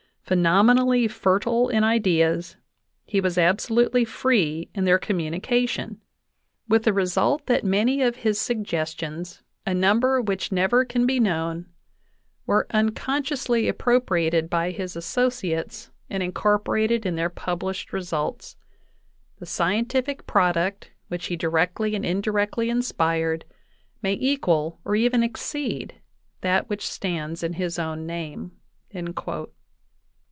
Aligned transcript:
Phenomenally 0.23 1.09
fertile 1.09 1.67
in 1.67 1.83
ideas, 1.83 2.55
he 3.03 3.19
was 3.19 3.37
absolutely 3.37 4.05
free 4.05 4.69
in 4.73 4.85
their 4.85 4.97
communication, 4.97 5.99
with 6.69 6.83
the 6.83 6.93
result 6.93 7.41
82 7.49 7.51
JOHN 7.51 7.55
WESI.KY 7.57 7.57
I'OWKLL 7.57 7.65
DAVIS 7.65 7.67
that 7.67 7.77
many 7.77 8.07
of 8.07 8.15
his 8.23 8.39
suggestions 8.39 9.43
a 9.65 9.73
number 9.73 10.21
which 10.21 10.49
never 10.49 10.85
can 10.85 11.05
be 11.05 11.19
known 11.19 11.65
were 12.45 12.65
unconsciously 12.71 13.67
appropriated 13.67 14.49
by 14.49 14.71
his 14.71 14.95
associates 14.95 15.91
and 16.09 16.23
incorporated 16.23 17.05
in 17.05 17.15
their 17.17 17.29
published 17.29 17.91
results.... 17.91 18.55
The 19.39 19.45
scien 19.45 19.83
tific 19.85 20.25
product 20.27 20.91
which 21.09 21.25
he 21.25 21.35
directly 21.35 21.93
and 21.93 22.05
indirectly 22.05 22.69
inspired 22.69 23.43
may 24.01 24.13
equal, 24.13 24.79
or 24.85 24.95
even 24.95 25.23
exceed, 25.23 25.95
that 26.39 26.69
which 26.69 26.87
stands 26.87 27.43
in 27.43 27.53
his 27.53 27.77
own 27.77 28.05
name." 28.05 28.53